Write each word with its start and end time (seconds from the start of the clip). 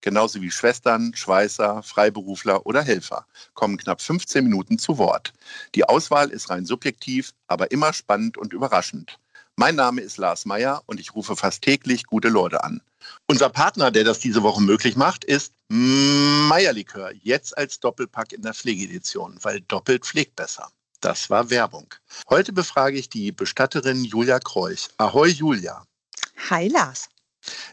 genauso 0.00 0.40
wie 0.40 0.50
Schwestern, 0.50 1.14
Schweißer, 1.14 1.82
Freiberufler 1.82 2.66
oder 2.66 2.82
Helfer, 2.82 3.26
kommen 3.54 3.76
knapp 3.76 4.00
15 4.00 4.44
Minuten 4.44 4.78
zu 4.78 4.98
Wort. 4.98 5.32
Die 5.74 5.84
Auswahl 5.84 6.30
ist 6.30 6.50
rein 6.50 6.66
subjektiv, 6.66 7.32
aber 7.46 7.70
immer 7.70 7.92
spannend 7.92 8.38
und 8.38 8.52
überraschend. 8.52 9.18
Mein 9.56 9.74
Name 9.74 10.00
ist 10.02 10.18
Lars 10.18 10.44
Meyer 10.44 10.82
und 10.86 11.00
ich 11.00 11.14
rufe 11.14 11.34
fast 11.34 11.62
täglich 11.62 12.04
gute 12.04 12.28
Leute 12.28 12.62
an. 12.62 12.80
Unser 13.26 13.48
Partner, 13.48 13.90
der 13.90 14.04
das 14.04 14.20
diese 14.20 14.42
Woche 14.42 14.62
möglich 14.62 14.96
macht, 14.96 15.24
ist 15.24 15.52
Meierlikör, 15.68 17.12
jetzt 17.22 17.56
als 17.58 17.80
Doppelpack 17.80 18.32
in 18.32 18.42
der 18.42 18.54
Pflegedition, 18.54 19.36
weil 19.42 19.60
doppelt 19.62 20.04
pflegt 20.04 20.36
besser. 20.36 20.70
Das 21.00 21.30
war 21.30 21.50
Werbung. 21.50 21.92
Heute 22.28 22.52
befrage 22.52 22.98
ich 22.98 23.08
die 23.08 23.32
Bestatterin 23.32 24.04
Julia 24.04 24.38
Kreuch. 24.40 24.88
Ahoi 24.96 25.28
Julia. 25.28 25.84
Hi 26.50 26.68
Lars. 26.68 27.08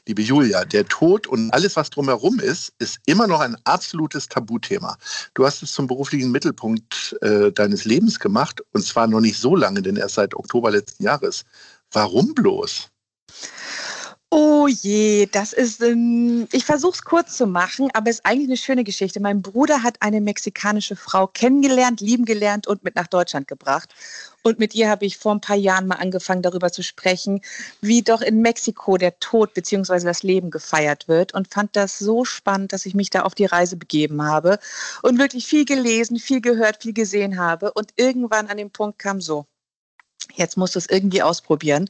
Liebe 0.07 0.21
Julia, 0.21 0.65
der 0.65 0.85
Tod 0.85 1.25
und 1.25 1.49
alles, 1.51 1.75
was 1.75 1.89
drumherum 1.89 2.39
ist, 2.39 2.73
ist 2.77 2.99
immer 3.07 3.25
noch 3.25 3.39
ein 3.39 3.57
absolutes 3.63 4.27
Tabuthema. 4.27 4.97
Du 5.33 5.45
hast 5.47 5.63
es 5.63 5.73
zum 5.73 5.87
beruflichen 5.87 6.31
Mittelpunkt 6.31 7.17
äh, 7.21 7.51
deines 7.51 7.85
Lebens 7.85 8.19
gemacht 8.19 8.61
und 8.71 8.85
zwar 8.85 9.07
noch 9.07 9.19
nicht 9.19 9.39
so 9.39 9.55
lange, 9.55 9.81
denn 9.81 9.95
erst 9.95 10.15
seit 10.15 10.35
Oktober 10.35 10.70
letzten 10.70 11.03
Jahres. 11.03 11.43
Warum 11.91 12.35
bloß? 12.35 12.89
Oh 14.31 14.68
je, 14.68 15.27
das 15.31 15.54
ist, 15.54 15.81
ähm, 15.81 16.48
ich 16.51 16.65
versuche 16.65 16.93
es 16.93 17.04
kurz 17.04 17.37
zu 17.37 17.45
machen, 17.48 17.90
aber 17.93 18.09
es 18.09 18.18
ist 18.18 18.26
eigentlich 18.26 18.49
eine 18.49 18.57
schöne 18.57 18.84
Geschichte. 18.84 19.20
Mein 19.20 19.41
Bruder 19.41 19.84
hat 19.84 20.01
eine 20.01 20.20
mexikanische 20.20 20.95
Frau 20.95 21.27
kennengelernt, 21.27 22.01
lieben 22.01 22.26
gelernt 22.26 22.68
und 22.68 22.84
mit 22.84 22.96
nach 22.96 23.07
Deutschland 23.07 23.48
gebracht. 23.48 23.93
Und 24.43 24.59
mit 24.59 24.76
ihr 24.76 24.90
habe 24.90 25.05
ich 25.05 25.18
vor 25.18 25.34
ein 25.34 25.41
paar 25.41 25.55
Jahren 25.55 25.87
mal 25.87 25.96
angefangen, 25.96 26.41
darüber 26.41 26.71
zu 26.71 26.84
sprechen, 26.84 27.41
wie 27.81 28.01
doch 28.01 28.21
in 28.21 28.41
Mexiko 28.41 28.98
der 28.98 29.20
Tod 29.20 29.53
bzw. 29.53 30.03
das 30.03 30.23
Leben 30.23 30.49
gefeiert 30.51 31.07
wird 31.07 31.34
und 31.34 31.53
fand 31.53 31.76
das 31.76 31.98
so 31.99 32.26
spannend, 32.26 32.73
dass 32.73 32.85
ich 32.85 32.96
mich 32.96 33.09
da 33.12 33.21
auf 33.21 33.35
die 33.35 33.46
Reise 33.46 33.77
begeben 33.77 34.23
habe 34.23 34.59
und 35.03 35.20
wirklich 35.20 35.46
viel 35.48 35.65
gelesen, 35.65 36.18
viel 36.20 36.41
gehört, 36.41 36.81
viel 36.84 36.93
gesehen 36.93 37.40
habe. 37.40 37.71
Und 37.73 37.91
irgendwann 37.96 38.48
an 38.48 38.57
den 38.57 38.71
Punkt 38.71 38.99
kam 38.99 39.21
so, 39.21 39.46
jetzt 40.34 40.57
musst 40.57 40.76
du 40.76 40.79
es 40.79 40.90
irgendwie 40.90 41.21
ausprobieren, 41.21 41.90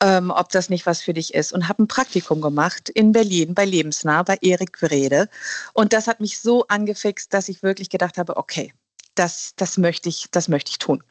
ähm, 0.00 0.30
ob 0.30 0.50
das 0.50 0.70
nicht 0.70 0.86
was 0.86 1.00
für 1.00 1.14
dich 1.14 1.34
ist. 1.34 1.52
Und 1.52 1.68
habe 1.68 1.82
ein 1.82 1.88
Praktikum 1.88 2.40
gemacht 2.40 2.88
in 2.88 3.12
Berlin 3.12 3.54
bei 3.54 3.64
Lebensnah, 3.64 4.22
bei 4.22 4.38
Erik 4.40 4.82
Wrede. 4.82 5.28
Und 5.72 5.92
das 5.92 6.06
hat 6.06 6.20
mich 6.20 6.38
so 6.38 6.66
angefixt, 6.68 7.32
dass 7.32 7.48
ich 7.48 7.62
wirklich 7.62 7.90
gedacht 7.90 8.18
habe, 8.18 8.36
okay, 8.36 8.72
das, 9.14 9.54
das, 9.56 9.78
möchte, 9.78 10.08
ich, 10.08 10.26
das 10.30 10.48
möchte 10.48 10.70
ich 10.70 10.78
tun. 10.78 11.02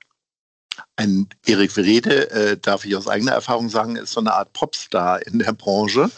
Ein 0.95 1.27
Erik 1.45 1.71
Verede, 1.71 2.29
äh, 2.31 2.57
darf 2.57 2.85
ich 2.85 2.95
aus 2.95 3.07
eigener 3.07 3.33
Erfahrung 3.33 3.69
sagen, 3.69 3.95
ist 3.95 4.13
so 4.13 4.19
eine 4.19 4.33
Art 4.33 4.53
Popstar 4.53 5.25
in 5.25 5.39
der 5.39 5.53
Branche, 5.53 6.09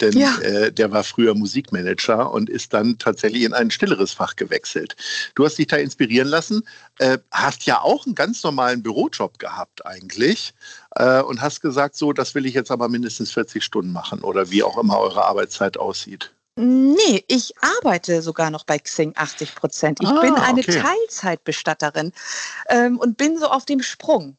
denn 0.00 0.16
ja. 0.16 0.38
äh, 0.38 0.72
der 0.72 0.92
war 0.92 1.04
früher 1.04 1.34
Musikmanager 1.34 2.30
und 2.32 2.50
ist 2.50 2.74
dann 2.74 2.98
tatsächlich 2.98 3.42
in 3.42 3.54
ein 3.54 3.70
stilleres 3.70 4.12
Fach 4.12 4.36
gewechselt. 4.36 4.96
Du 5.34 5.44
hast 5.44 5.58
dich 5.58 5.66
da 5.66 5.76
inspirieren 5.76 6.28
lassen, 6.28 6.62
äh, 6.98 7.18
hast 7.30 7.66
ja 7.66 7.80
auch 7.80 8.06
einen 8.06 8.14
ganz 8.14 8.42
normalen 8.42 8.82
Bürojob 8.82 9.38
gehabt 9.38 9.86
eigentlich 9.86 10.54
äh, 10.96 11.20
und 11.20 11.40
hast 11.40 11.60
gesagt, 11.60 11.96
so, 11.96 12.12
das 12.12 12.34
will 12.34 12.46
ich 12.46 12.54
jetzt 12.54 12.70
aber 12.70 12.88
mindestens 12.88 13.32
40 13.32 13.64
Stunden 13.64 13.92
machen 13.92 14.20
oder 14.20 14.50
wie 14.50 14.62
auch 14.62 14.78
immer 14.78 14.98
eure 14.98 15.24
Arbeitszeit 15.24 15.76
aussieht. 15.76 16.32
Nee, 16.58 17.22
ich 17.28 17.52
arbeite 17.60 18.22
sogar 18.22 18.50
noch 18.50 18.64
bei 18.64 18.78
Xing 18.78 19.12
80 19.14 19.54
Prozent. 19.54 19.98
Ich 20.00 20.08
ah, 20.08 20.20
bin 20.22 20.34
eine 20.34 20.60
okay. 20.60 20.80
Teilzeitbestatterin 20.80 22.12
ähm, 22.70 22.98
und 22.98 23.18
bin 23.18 23.38
so 23.38 23.46
auf 23.46 23.66
dem 23.66 23.82
Sprung. 23.82 24.38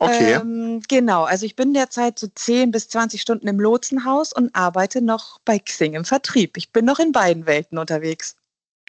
Okay. 0.00 0.32
Ähm, 0.32 0.82
genau, 0.88 1.24
also 1.24 1.46
ich 1.46 1.54
bin 1.54 1.72
derzeit 1.72 2.18
so 2.18 2.26
10 2.26 2.72
bis 2.72 2.88
20 2.88 3.20
Stunden 3.20 3.46
im 3.46 3.60
Lotsenhaus 3.60 4.32
und 4.32 4.54
arbeite 4.56 5.02
noch 5.02 5.38
bei 5.44 5.58
Xing 5.60 5.94
im 5.94 6.04
Vertrieb. 6.04 6.56
Ich 6.56 6.72
bin 6.72 6.84
noch 6.84 6.98
in 6.98 7.12
beiden 7.12 7.46
Welten 7.46 7.78
unterwegs. 7.78 8.36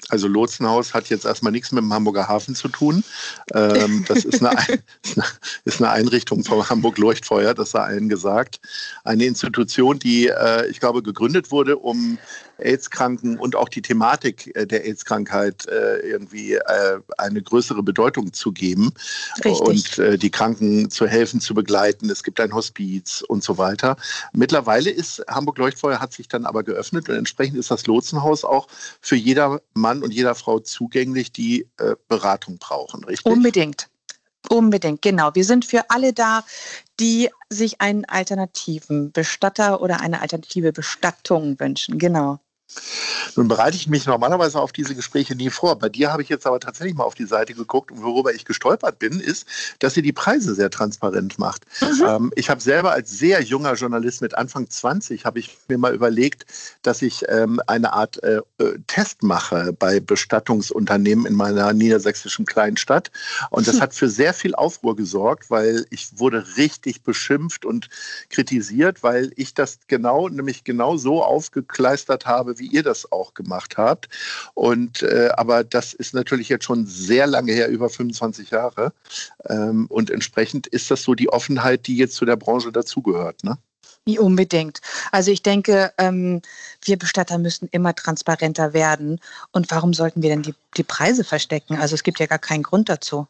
Also 0.10 0.28
Lotsenhaus 0.28 0.94
hat 0.94 1.10
jetzt 1.10 1.26
erstmal 1.26 1.52
nichts 1.52 1.72
mit 1.72 1.84
dem 1.84 1.94
Hamburger 1.94 2.28
Hafen 2.28 2.56
zu 2.56 2.70
tun. 2.70 3.04
Ähm, 3.54 4.06
das 4.08 4.26
ist 4.26 4.44
eine, 4.44 4.80
ist 5.66 5.82
eine, 5.82 5.90
Einrichtung 5.90 6.44
vom 6.44 6.68
Hamburg 6.70 6.98
Leuchtfeuer, 6.98 7.54
das 7.54 7.72
sei 7.72 7.80
allen 7.80 8.08
gesagt. 8.08 8.60
Eine 9.04 9.26
Institution, 9.26 10.00
die, 10.00 10.28
äh, 10.28 10.70
ich 10.70 10.80
glaube, 10.80 11.04
gegründet 11.04 11.52
wurde, 11.52 11.78
um 11.78 12.18
AIDS-Kranken 12.60 13.38
und 13.38 13.56
auch 13.56 13.70
die 13.70 13.82
Thematik 13.82 14.56
äh, 14.56 14.66
der 14.66 14.86
AIDS-Krankheit 14.86 15.68
äh, 15.68 16.00
irgendwie 16.00 16.54
äh, 16.54 17.00
eine 17.18 17.42
größere 17.42 17.84
Bedeutung 17.84 18.34
zu 18.34 18.52
geben 18.52 18.92
Richtig. 19.44 20.00
und 20.00 20.22
die 20.22 20.30
Kranken 20.30 20.90
zu 20.90 21.08
helfen, 21.08 21.40
zu 21.40 21.54
begleiten. 21.54 22.10
Es 22.10 22.24
gibt 22.24 22.40
ein 22.40 22.54
Hospiz 22.54 23.24
und 23.28 23.44
so 23.44 23.58
weiter. 23.58 23.98
Mittlerweile 24.34 24.90
ist 24.90 25.24
Hamburg 25.28 25.58
Leuchtfeuer 25.58 26.00
hat 26.00 26.14
sich 26.14 26.28
dann 26.28 26.46
aber 26.46 26.64
geöffnet 26.64 27.10
und 27.10 27.16
entsprechend 27.16 27.58
ist 27.58 27.72
das 27.72 27.86
Lotsenhaus 27.88 28.44
auch 28.44 28.68
für 29.02 29.16
jeder 29.16 29.62
Mann 29.88 30.04
und 30.04 30.14
jeder 30.14 30.36
Frau 30.36 30.60
zugänglich, 30.60 31.32
die 31.32 31.68
Beratung 32.10 32.58
brauchen, 32.58 33.04
richtig? 33.06 33.32
Unbedingt. 33.32 33.90
Unbedingt, 34.50 35.02
genau. 35.02 35.32
Wir 35.34 35.44
sind 35.44 35.66
für 35.66 35.90
alle 35.90 36.14
da, 36.14 36.44
die 37.00 37.30
sich 37.50 37.82
einen 37.82 38.06
alternativen 38.06 39.12
Bestatter 39.12 39.82
oder 39.82 40.00
eine 40.00 40.22
alternative 40.22 40.72
Bestattung 40.72 41.60
wünschen. 41.60 41.98
Genau. 41.98 42.40
Nun 43.36 43.48
bereite 43.48 43.78
ich 43.78 43.88
mich 43.88 44.06
normalerweise 44.06 44.60
auf 44.60 44.72
diese 44.72 44.96
Gespräche 44.96 45.36
nie 45.36 45.50
vor. 45.50 45.78
Bei 45.78 45.90
dir 45.90 46.12
habe 46.12 46.22
ich 46.22 46.30
jetzt 46.30 46.46
aber 46.46 46.60
tatsächlich 46.60 46.96
mal 46.96 47.04
auf 47.04 47.16
die 47.16 47.26
Seite 47.26 47.54
geguckt 47.54 47.92
und 47.92 48.04
worüber 48.04 48.34
ich 48.34 48.46
gestolpert 48.46 49.00
bin, 49.00 49.20
ist, 49.20 49.46
dass 49.80 49.96
ihr 49.96 50.04
die 50.04 50.12
Preise 50.12 50.54
sehr 50.54 50.70
transparent 50.70 51.40
macht. 51.40 51.66
Mhm. 51.82 52.06
Ähm, 52.06 52.34
ich 52.36 52.50
habe 52.50 52.60
selber 52.60 52.92
als 52.92 53.12
sehr 53.12 53.42
junger 53.42 53.76
Journalist 53.76 54.22
mit 54.22 54.36
Anfang 54.36 54.70
20 54.70 55.24
habe 55.24 55.40
ich 55.40 55.58
mir 55.68 55.78
mal 55.78 55.94
überlegt, 55.94 56.46
dass 56.82 57.02
ich 57.02 57.24
ähm, 57.30 57.62
eine 57.68 57.94
Art 57.94 58.22
äh, 58.24 58.42
äh, 58.58 58.80
Test 58.88 59.24
mache 59.24 59.72
bei 59.72 60.00
Bestattungsunternehmen 60.00 61.26
in 61.26 61.36
meiner 61.36 61.72
niedersächsischen 61.74 62.46
Kleinstadt. 62.46 63.12
Und 63.50 63.68
das 63.68 63.76
hm. 63.76 63.82
hat 63.82 63.94
für 63.94 64.10
sehr 64.10 64.34
viel 64.34 64.56
Aufruhr 64.56 64.96
gesorgt, 64.96 65.50
weil 65.50 65.86
ich 65.90 66.20
wurde 66.20 66.58
richtig 66.58 67.04
beschimpft 67.04 67.66
und 67.66 67.90
kritisiert, 68.30 69.04
weil 69.04 69.32
ich 69.36 69.54
das 69.54 69.80
genau, 69.88 70.28
nämlich 70.28 70.64
genau 70.64 70.98
so 70.98 71.24
aufgekleistert 71.24 72.26
habe, 72.26 72.57
wie 72.60 72.68
ihr 72.68 72.84
das 72.84 73.12
auch 73.12 73.34
gemacht 73.34 73.78
habt. 73.78 74.10
Und 74.54 75.04
äh, 75.04 75.30
aber 75.36 75.64
das 75.64 75.94
ist 75.94 76.14
natürlich 76.14 76.50
jetzt 76.50 76.66
schon 76.66 76.86
sehr 76.86 77.28
lange 77.28 77.52
her, 77.52 77.70
über 77.70 77.90
25 77.90 78.52
Jahre. 78.52 78.94
Ähm, 79.48 79.88
und 79.88 80.10
entsprechend 80.10 80.68
ist 80.68 80.92
das 80.92 81.04
so 81.04 81.16
die 81.16 81.30
Offenheit, 81.30 81.88
die 81.88 81.98
jetzt 81.98 82.16
zu 82.16 82.26
der 82.26 82.36
Branche 82.36 82.72
dazugehört, 82.72 83.44
ne? 83.44 83.58
Wie 84.06 84.20
unbedingt. 84.20 84.80
Also 85.12 85.32
ich 85.32 85.44
denke, 85.44 85.92
ähm, 85.98 86.42
wir 86.82 86.98
Bestatter 86.98 87.38
müssen 87.38 87.68
immer 87.74 87.94
transparenter 87.94 88.72
werden. 88.72 89.20
Und 89.52 89.70
warum 89.70 89.94
sollten 89.94 90.22
wir 90.22 90.30
denn 90.30 90.44
die, 90.44 90.56
die 90.78 90.84
Preise 90.84 91.26
verstecken? 91.26 91.76
Also 91.76 91.94
es 91.94 92.04
gibt 92.04 92.20
ja 92.20 92.26
gar 92.26 92.40
keinen 92.40 92.64
Grund 92.64 92.88
dazu. 92.88 93.28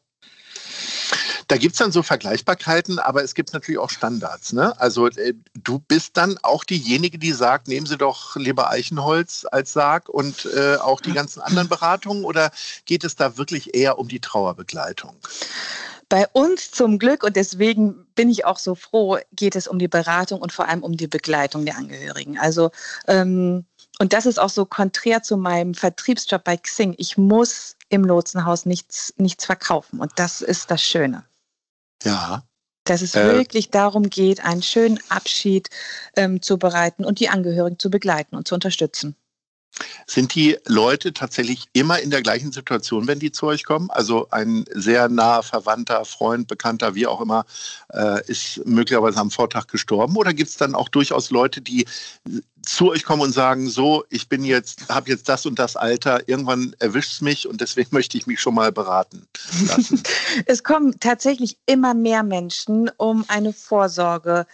Da 1.48 1.56
gibt 1.58 1.74
es 1.74 1.80
dann 1.80 1.94
so 1.94 2.04
Vergleichbarkeiten, 2.04 3.00
aber 3.00 3.24
es 3.24 3.34
gibt 3.34 3.54
natürlich 3.54 3.80
auch 3.80 3.90
Standards. 3.90 4.52
Ne? 4.52 4.80
Also 4.82 5.08
äh, 5.08 5.34
du 5.54 5.80
bist 5.80 6.18
dann 6.18 6.38
auch 6.42 6.64
diejenige, 6.64 7.18
die 7.18 7.32
sagt, 7.32 7.68
nehmen 7.68 7.86
Sie 7.86 7.98
doch 7.98 8.36
lieber 8.36 8.70
Eichenholz 8.70 9.46
als 9.50 9.72
Sarg 9.72 10.10
und 10.10 10.46
äh, 10.46 10.76
auch 10.76 11.00
die 11.00 11.14
ganzen 11.14 11.42
anderen 11.42 11.70
Beratungen 11.70 12.26
oder 12.26 12.52
geht 12.86 13.04
es 13.04 13.16
da 13.16 13.38
wirklich 13.38 13.76
eher 13.76 13.98
um 13.98 14.08
die 14.10 14.20
Trauerbegleitung? 14.20 15.16
Bei 16.10 16.26
uns 16.32 16.72
zum 16.72 17.00
Glück, 17.00 17.24
und 17.24 17.36
deswegen 17.36 18.06
bin 18.16 18.30
ich 18.30 18.46
auch 18.46 18.60
so 18.60 18.76
froh, 18.76 19.18
geht 19.34 19.58
es 19.58 19.68
um 19.68 19.78
die 19.78 19.90
Beratung 19.90 20.40
und 20.40 20.54
vor 20.54 20.68
allem 20.68 20.82
um 20.82 20.96
die 20.96 21.08
Begleitung 21.08 21.66
der 21.66 21.78
Angehörigen. 21.78 22.38
Also, 22.38 22.72
ähm, 23.08 23.66
und 24.00 24.14
das 24.14 24.26
ist 24.26 24.40
auch 24.40 24.50
so 24.50 24.66
konträr 24.66 25.22
zu 25.24 25.36
meinem 25.36 25.74
Vertriebsjob 25.74 26.44
bei 26.46 26.56
Xing. 26.56 26.96
Ich 26.98 27.18
muss 27.18 27.76
im 27.90 28.06
Lotsenhaus 28.06 28.66
nichts, 28.66 29.14
nichts 29.18 29.46
verkaufen. 29.46 30.00
Und 30.00 30.12
das 30.16 30.42
ist 30.42 30.72
das 30.72 30.82
Schöne. 30.82 31.26
Ja. 32.04 32.44
Dass 32.86 33.02
es 33.02 33.16
äh, 33.16 33.34
wirklich 33.34 33.70
darum 33.70 34.10
geht, 34.10 34.44
einen 34.44 34.64
schönen 34.64 35.00
Abschied 35.10 35.70
ähm, 36.16 36.42
zu 36.42 36.58
bereiten 36.58 37.04
und 37.04 37.20
die 37.20 37.30
Angehörigen 37.30 37.80
zu 37.80 37.90
begleiten 37.90 38.36
und 38.36 38.48
zu 38.48 38.56
unterstützen. 38.56 39.16
Sind 40.08 40.34
die 40.34 40.58
Leute 40.66 41.14
tatsächlich 41.14 41.66
immer 41.74 42.00
in 42.00 42.10
der 42.10 42.22
gleichen 42.22 42.52
Situation, 42.52 43.08
wenn 43.08 43.20
die 43.20 43.32
zu 43.32 43.46
euch 43.46 43.64
kommen? 43.64 43.90
Also 43.92 44.28
ein 44.32 44.66
sehr 44.74 45.10
naher 45.10 45.44
Verwandter, 45.44 46.06
Freund, 46.06 46.48
Bekannter, 46.48 46.96
wie 46.96 47.08
auch 47.08 47.22
immer, 47.22 47.46
äh, 47.94 48.26
ist 48.28 48.66
möglicherweise 48.66 49.20
am 49.20 49.32
Vortag 49.32 49.68
gestorben? 49.68 50.16
Oder 50.16 50.34
gibt 50.34 50.50
es 50.50 50.58
dann 50.58 50.76
auch 50.76 50.90
durchaus 50.90 51.30
Leute, 51.30 51.62
die 51.62 51.86
zu 52.68 52.92
euch 52.92 53.04
kommen 53.04 53.22
und 53.22 53.32
sagen, 53.32 53.70
so, 53.70 54.04
ich 54.10 54.30
bin 54.30 54.44
jetzt, 54.44 54.90
habe 54.90 55.10
jetzt 55.10 55.30
das 55.30 55.46
und 55.46 55.58
das 55.58 55.76
Alter, 55.76 56.28
irgendwann 56.28 56.76
erwischt 56.80 57.14
es 57.14 57.22
mich 57.22 57.48
und 57.48 57.62
deswegen 57.62 57.90
möchte 57.92 58.18
ich 58.18 58.28
mich 58.28 58.40
schon 58.40 58.56
mal 58.56 58.72
beraten 58.72 59.28
lassen? 59.66 60.04
es 60.46 60.64
kommen 60.64 61.00
tatsächlich 61.00 61.58
immer 61.66 61.94
mehr 61.94 62.24
Menschen, 62.24 62.92
um 62.98 63.26
eine 63.28 63.54
Vorsorge 63.54 64.46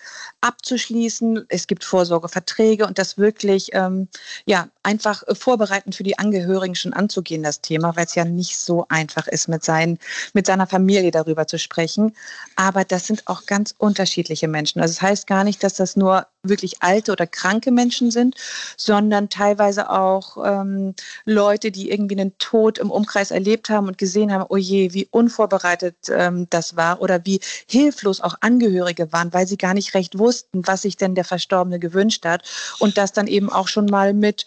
abzuschließen. 0.42 1.46
Es 1.50 1.68
gibt 1.68 1.84
Vorsorgeverträge 1.84 2.86
und 2.86 2.98
das 2.98 3.18
wirklich 3.18 3.70
ähm, 3.74 4.08
ja, 4.46 4.68
einfach 4.84 5.24
vorbereiten 5.34 5.94
für 5.94 6.04
die 6.04 6.20
Angehörigen 6.20 6.76
schon 6.76 6.94
anzugehen, 6.94 7.44
das 7.44 7.62
Thema, 7.62 7.96
weil 7.96 8.06
es 8.06 8.16
ja 8.16 8.26
nicht 8.26 8.58
so 8.58 8.86
einfach 8.90 9.28
ist, 9.28 9.48
mit, 9.48 9.64
seinen, 9.64 9.98
mit 10.34 10.46
seiner 10.46 10.68
Familie 10.68 11.12
darüber 11.12 11.48
zu 11.48 11.58
sprechen. 11.58 12.16
Aber 12.56 12.84
das 12.84 13.08
sind 13.08 13.28
auch 13.28 13.46
ganz 13.46 13.74
unterschiedliche 13.78 14.48
Menschen. 14.48 14.82
Also 14.82 14.92
es 14.92 14.98
das 14.98 15.10
heißt 15.10 15.28
gar 15.28 15.44
nicht, 15.44 15.64
dass 15.64 15.76
das 15.76 15.96
nur 15.96 16.28
wirklich 16.44 16.84
alte 16.84 17.14
oder 17.14 17.26
kranke 17.26 17.72
Menschen 17.72 18.12
sind, 18.12 18.36
sondern 18.78 19.30
teilweise 19.30 19.90
auch 19.90 20.38
ähm, 20.46 20.94
Leute, 21.26 21.72
die 21.72 21.90
irgendwie 21.90 22.20
einen 22.20 22.38
Tod 22.38 22.78
im 22.78 22.92
Umkreis 22.92 23.32
erlebt 23.32 23.70
haben 23.70 23.88
und 23.88 23.98
gesehen 23.98 24.32
haben, 24.32 24.46
oh 24.50 24.58
je, 24.58 24.94
wie 24.94 25.08
unvorbereitet 25.10 25.96
ähm, 26.10 26.48
das 26.50 26.76
war 26.76 27.02
oder 27.02 27.26
wie 27.26 27.40
hilflos 27.68 28.20
auch 28.22 28.36
Angehörige 28.42 29.14
waren, 29.14 29.34
weil 29.34 29.48
sie 29.48 29.58
gar 29.58 29.74
nicht 29.74 29.94
recht 29.94 30.20
wussten, 30.20 30.68
was 30.68 30.82
sich 30.82 30.98
denn 30.98 31.16
der 31.16 31.26
Verstorbene 31.26 31.80
gewünscht 31.80 32.26
hat 32.26 32.44
und 32.80 32.98
das 32.98 33.14
dann 33.14 33.28
eben 33.28 33.50
auch 33.50 33.70
schon 33.70 33.86
mal 33.86 34.14
mit 34.14 34.46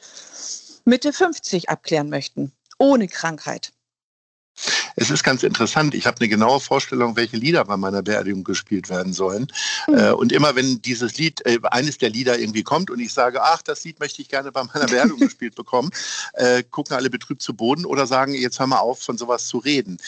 Mitte 0.85 1.13
50 1.13 1.71
abklären 1.71 2.11
möchten, 2.11 2.53
ohne 2.79 3.09
Krankheit. 3.09 3.73
Es 4.97 5.11
ist 5.11 5.23
ganz 5.23 5.43
interessant. 5.43 5.95
Ich 5.95 6.07
habe 6.07 6.19
eine 6.21 6.29
genaue 6.29 6.61
Vorstellung, 6.61 7.17
welche 7.17 7.37
Lieder 7.37 7.65
bei 7.65 7.77
meiner 7.77 8.03
Beerdigung 8.03 8.45
gespielt 8.45 8.89
werden 8.89 9.13
sollen. 9.13 9.47
Mhm. 9.87 10.15
und 10.15 10.33
immer 10.33 10.57
wenn 10.57 10.81
dieses 10.83 11.19
Lied, 11.19 11.45
äh, 11.45 11.59
eines 11.71 11.99
der 11.99 12.11
Lieder 12.11 12.39
irgendwie 12.39 12.63
kommt 12.63 12.91
und 12.91 12.99
ich 12.99 13.13
sage, 13.13 13.43
ach, 13.43 13.63
das 13.63 13.85
Lied 13.85 14.01
möchte 14.01 14.23
ich 14.23 14.29
gerne 14.29 14.51
bei 14.51 14.65
meiner 14.65 14.87
Beerdigung 14.87 15.21
gespielt 15.29 15.55
bekommen, 15.55 15.91
äh, 16.35 16.63
gucken 16.63 16.97
alle 16.97 17.11
betrübt 17.11 17.43
zu 17.43 17.55
Boden 17.55 17.85
oder 17.85 18.07
sagen, 18.07 18.35
jetzt 18.35 18.59
hör 18.59 18.67
mal 18.67 18.79
auf, 18.79 19.03
von 19.03 19.19
sowas 19.19 19.47
zu 19.47 19.59
reden. 19.59 19.99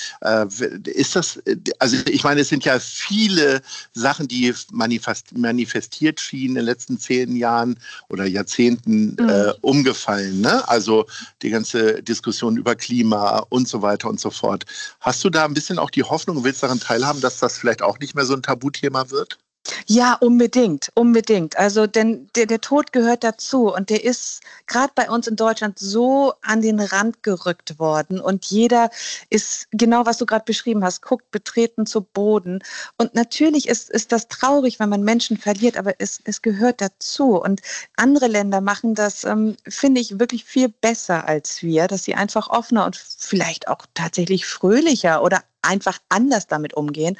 ist 0.84 1.16
das, 1.16 1.40
also 1.78 1.96
ich 2.06 2.24
meine, 2.24 2.40
es 2.40 2.48
sind 2.48 2.64
ja 2.64 2.78
viele 2.78 3.60
Sachen, 3.92 4.28
die 4.28 4.54
manifestiert 4.72 6.20
schienen 6.20 6.48
in 6.48 6.54
den 6.56 6.64
letzten 6.64 6.98
zehn 6.98 7.36
Jahren 7.36 7.78
oder 8.08 8.24
Jahrzehnten 8.24 9.16
mhm. 9.18 9.52
umgefallen. 9.60 10.40
Ne? 10.40 10.66
Also 10.68 11.06
die 11.42 11.50
ganze 11.50 12.02
Diskussion 12.02 12.56
über 12.56 12.74
Klima 12.74 13.38
und 13.50 13.68
so 13.68 13.82
weiter 13.82 14.08
und 14.08 14.18
so 14.18 14.30
fort 14.30 14.37
fort. 14.38 14.64
Hast 15.00 15.24
du 15.24 15.30
da 15.30 15.44
ein 15.44 15.54
bisschen 15.54 15.78
auch 15.78 15.90
die 15.90 16.04
Hoffnung 16.04 16.38
und 16.38 16.44
willst 16.44 16.62
daran 16.62 16.80
teilhaben, 16.80 17.20
dass 17.20 17.38
das 17.38 17.58
vielleicht 17.58 17.82
auch 17.82 17.98
nicht 17.98 18.14
mehr 18.14 18.24
so 18.24 18.34
ein 18.34 18.42
Tabuthema 18.42 19.10
wird? 19.10 19.38
Ja, 19.86 20.14
unbedingt, 20.14 20.90
unbedingt. 20.94 21.56
Also 21.58 21.86
denn 21.86 22.28
der, 22.36 22.46
der 22.46 22.60
Tod 22.60 22.92
gehört 22.92 23.24
dazu 23.24 23.72
und 23.72 23.90
der 23.90 24.04
ist 24.04 24.40
gerade 24.66 24.92
bei 24.94 25.10
uns 25.10 25.26
in 25.26 25.36
Deutschland 25.36 25.78
so 25.78 26.32
an 26.42 26.62
den 26.62 26.80
Rand 26.80 27.22
gerückt 27.22 27.78
worden 27.78 28.20
und 28.20 28.46
jeder 28.46 28.90
ist 29.30 29.66
genau, 29.72 30.06
was 30.06 30.18
du 30.18 30.26
gerade 30.26 30.44
beschrieben 30.44 30.84
hast, 30.84 31.02
guckt 31.02 31.30
betreten 31.30 31.86
zu 31.86 32.02
Boden. 32.02 32.60
Und 32.96 33.14
natürlich 33.14 33.68
ist, 33.68 33.90
ist 33.90 34.12
das 34.12 34.28
traurig, 34.28 34.78
wenn 34.78 34.88
man 34.88 35.02
Menschen 35.02 35.36
verliert, 35.36 35.76
aber 35.76 35.94
es, 35.98 36.20
es 36.24 36.42
gehört 36.42 36.80
dazu. 36.80 37.40
Und 37.40 37.60
andere 37.96 38.26
Länder 38.26 38.60
machen 38.60 38.94
das, 38.94 39.24
ähm, 39.24 39.56
finde 39.66 40.00
ich, 40.00 40.18
wirklich 40.18 40.44
viel 40.44 40.68
besser 40.68 41.26
als 41.26 41.62
wir, 41.62 41.86
dass 41.88 42.04
sie 42.04 42.14
einfach 42.14 42.48
offener 42.48 42.86
und 42.86 42.96
vielleicht 42.96 43.68
auch 43.68 43.86
tatsächlich 43.94 44.46
fröhlicher 44.46 45.22
oder 45.22 45.42
einfach 45.62 45.98
anders 46.08 46.46
damit 46.46 46.74
umgehen. 46.74 47.18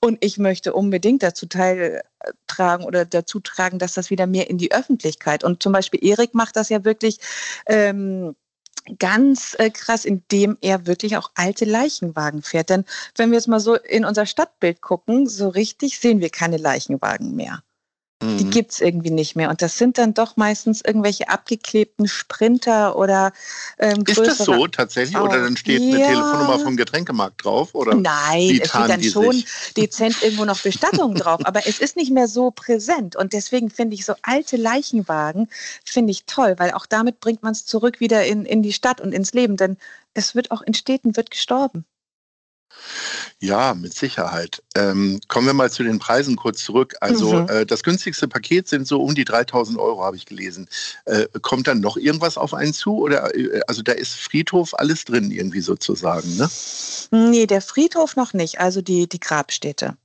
Und 0.00 0.18
ich 0.20 0.38
möchte 0.38 0.72
unbedingt 0.72 1.22
dazu 1.22 1.46
teiltragen 1.46 2.84
oder 2.84 3.04
dazu 3.04 3.40
tragen, 3.40 3.78
dass 3.78 3.94
das 3.94 4.10
wieder 4.10 4.26
mehr 4.26 4.50
in 4.50 4.58
die 4.58 4.72
Öffentlichkeit. 4.72 5.44
Und 5.44 5.62
zum 5.62 5.72
Beispiel 5.72 6.04
Erik 6.04 6.34
macht 6.34 6.56
das 6.56 6.68
ja 6.68 6.84
wirklich. 6.84 7.18
Ähm, 7.66 8.34
ganz 8.98 9.54
äh, 9.58 9.68
krass, 9.70 10.06
indem 10.06 10.56
er 10.62 10.86
wirklich 10.86 11.18
auch 11.18 11.30
alte 11.34 11.66
Leichenwagen 11.66 12.42
fährt. 12.42 12.70
Denn 12.70 12.84
wenn 13.16 13.30
wir 13.30 13.36
jetzt 13.36 13.48
mal 13.48 13.60
so 13.60 13.74
in 13.74 14.06
unser 14.06 14.24
Stadtbild 14.24 14.80
gucken, 14.80 15.26
so 15.26 15.48
richtig 15.48 15.98
sehen 15.98 16.20
wir 16.20 16.30
keine 16.30 16.56
Leichenwagen 16.56 17.34
mehr. 17.34 17.62
Die 18.20 18.44
mhm. 18.46 18.50
gibt 18.50 18.72
es 18.72 18.80
irgendwie 18.80 19.10
nicht 19.10 19.36
mehr. 19.36 19.48
Und 19.48 19.62
das 19.62 19.78
sind 19.78 19.96
dann 19.96 20.12
doch 20.12 20.36
meistens 20.36 20.80
irgendwelche 20.84 21.28
abgeklebten 21.28 22.08
Sprinter 22.08 22.96
oder 22.96 23.32
ähm, 23.78 24.02
Ist 24.04 24.18
das 24.18 24.38
so 24.38 24.66
tatsächlich? 24.66 25.16
Oder 25.16 25.40
dann 25.40 25.56
steht 25.56 25.80
ja. 25.80 25.94
eine 25.94 26.04
Telefonnummer 26.04 26.58
vom 26.58 26.76
Getränkemarkt 26.76 27.44
drauf? 27.44 27.76
Oder 27.76 27.94
Nein, 27.94 28.58
es 28.60 28.70
steht 28.70 28.88
dann 28.88 29.02
schon 29.04 29.32
sich? 29.32 29.46
dezent 29.76 30.16
irgendwo 30.20 30.44
noch 30.44 30.60
Bestattung 30.60 31.14
drauf. 31.14 31.40
Aber 31.44 31.68
es 31.68 31.78
ist 31.78 31.94
nicht 31.94 32.10
mehr 32.10 32.26
so 32.26 32.50
präsent. 32.50 33.14
Und 33.14 33.32
deswegen 33.32 33.70
finde 33.70 33.94
ich 33.94 34.04
so 34.04 34.14
alte 34.22 34.56
Leichenwagen, 34.56 35.48
finde 35.84 36.10
ich 36.10 36.24
toll, 36.24 36.56
weil 36.58 36.72
auch 36.72 36.86
damit 36.86 37.20
bringt 37.20 37.44
man 37.44 37.52
es 37.52 37.66
zurück 37.66 38.00
wieder 38.00 38.26
in, 38.26 38.44
in 38.44 38.62
die 38.62 38.72
Stadt 38.72 39.00
und 39.00 39.12
ins 39.12 39.32
Leben. 39.32 39.56
Denn 39.56 39.76
es 40.14 40.34
wird 40.34 40.50
auch 40.50 40.62
in 40.62 40.74
Städten 40.74 41.16
wird 41.16 41.30
gestorben. 41.30 41.84
Ja, 43.40 43.74
mit 43.74 43.94
Sicherheit. 43.94 44.62
Ähm, 44.74 45.20
kommen 45.28 45.46
wir 45.46 45.54
mal 45.54 45.70
zu 45.70 45.82
den 45.82 45.98
Preisen 45.98 46.36
kurz 46.36 46.62
zurück. 46.62 46.96
Also 47.00 47.32
mhm. 47.32 47.48
äh, 47.48 47.66
das 47.66 47.82
günstigste 47.82 48.26
Paket 48.28 48.68
sind 48.68 48.86
so 48.86 49.02
um 49.02 49.14
die 49.14 49.24
3000 49.24 49.78
Euro, 49.78 50.02
habe 50.02 50.16
ich 50.16 50.26
gelesen. 50.26 50.68
Äh, 51.04 51.26
kommt 51.42 51.66
dann 51.66 51.80
noch 51.80 51.96
irgendwas 51.96 52.36
auf 52.36 52.54
einen 52.54 52.74
zu? 52.74 52.96
Oder 52.98 53.34
äh, 53.36 53.60
also 53.66 53.82
da 53.82 53.92
ist 53.92 54.14
Friedhof 54.14 54.74
alles 54.78 55.04
drin 55.04 55.30
irgendwie 55.30 55.60
sozusagen, 55.60 56.36
ne? 56.36 56.50
Nee, 57.10 57.46
der 57.46 57.60
Friedhof 57.60 58.16
noch 58.16 58.32
nicht, 58.32 58.60
also 58.60 58.82
die, 58.82 59.08
die 59.08 59.20
Grabstätte. 59.20 59.96